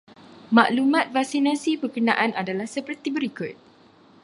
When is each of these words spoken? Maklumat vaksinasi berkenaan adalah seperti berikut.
Maklumat 0.57 1.07
vaksinasi 1.15 1.73
berkenaan 1.81 2.31
adalah 2.41 2.65
seperti 2.75 3.07
berikut. 3.15 3.53